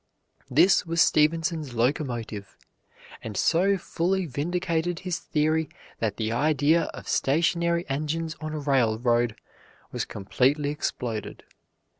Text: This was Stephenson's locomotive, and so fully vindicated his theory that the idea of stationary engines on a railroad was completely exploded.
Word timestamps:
This 0.49 0.83
was 0.83 0.99
Stephenson's 0.99 1.75
locomotive, 1.75 2.57
and 3.21 3.37
so 3.37 3.77
fully 3.77 4.25
vindicated 4.25 4.97
his 5.01 5.19
theory 5.19 5.69
that 5.99 6.17
the 6.17 6.31
idea 6.31 6.85
of 6.85 7.07
stationary 7.07 7.87
engines 7.87 8.35
on 8.41 8.51
a 8.55 8.59
railroad 8.59 9.35
was 9.91 10.05
completely 10.05 10.71
exploded. 10.71 11.43